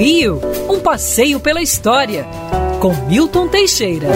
[0.00, 2.26] Rio, um passeio pela história,
[2.80, 4.08] com Milton Teixeira.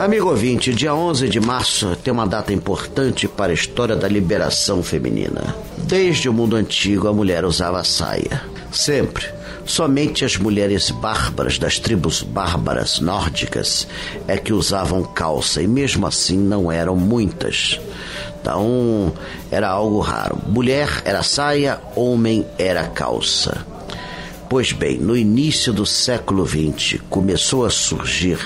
[0.00, 4.84] Amigo ouvinte, dia 11 de março tem uma data importante para a história da liberação
[4.84, 5.56] feminina.
[5.78, 8.40] Desde o mundo antigo, a mulher usava saia.
[8.70, 9.26] Sempre.
[9.64, 13.88] Somente as mulheres bárbaras das tribos bárbaras nórdicas
[14.28, 17.80] é que usavam calça, e mesmo assim não eram muitas.
[18.40, 19.12] Então,
[19.50, 20.38] era algo raro.
[20.46, 23.74] Mulher era saia, homem era calça.
[24.48, 28.38] Pois bem, no início do século XX começou a surgir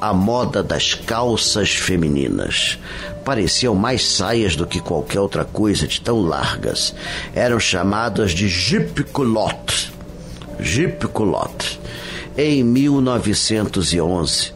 [0.00, 2.78] a moda das calças femininas.
[3.22, 6.94] Pareciam mais saias do que qualquer outra coisa de tão largas.
[7.34, 9.92] Eram chamadas de jupe culotte.
[12.38, 14.52] Em 1911,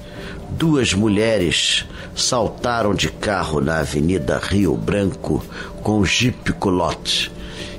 [0.49, 1.85] duas mulheres
[2.15, 5.45] saltaram de carro na Avenida Rio Branco
[5.83, 6.55] com jipe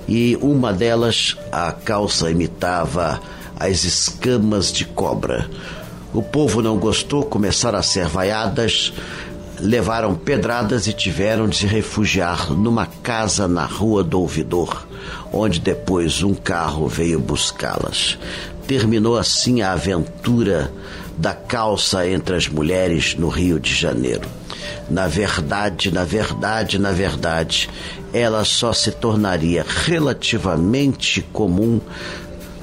[0.07, 3.19] e uma delas, a calça imitava
[3.59, 5.49] as escamas de cobra.
[6.13, 8.93] O povo não gostou, começaram a ser vaiadas,
[9.59, 14.87] levaram pedradas e tiveram de se refugiar numa casa na Rua do Ouvidor,
[15.33, 18.17] onde depois um carro veio buscá-las.
[18.65, 20.71] Terminou assim a aventura
[21.17, 24.27] da calça entre as mulheres no Rio de Janeiro.
[24.89, 27.69] Na verdade, na verdade, na verdade,
[28.13, 31.81] ela só se tornaria relativamente comum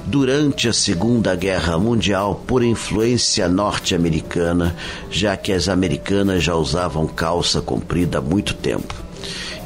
[0.05, 4.75] durante a Segunda Guerra Mundial por influência norte-americana,
[5.09, 8.93] já que as americanas já usavam calça comprida há muito tempo.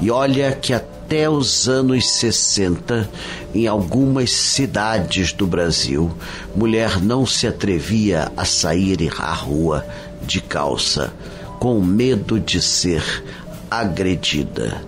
[0.02, 0.74] E olha que
[1.10, 3.10] até os anos 60,
[3.56, 6.12] em algumas cidades do Brasil,
[6.56, 9.84] mulher não se atrevia a sair à rua
[10.22, 11.12] de calça,
[11.60, 13.24] com medo de ser
[13.72, 14.84] agredida.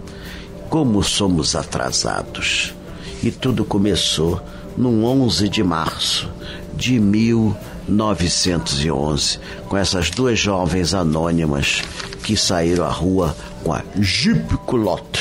[0.70, 2.72] Como somos atrasados.
[3.24, 4.40] E tudo começou
[4.78, 6.30] no 11 de março
[6.76, 11.82] de 1911, com essas duas jovens anônimas
[12.22, 15.21] que saíram à rua com a Jeep Culotte.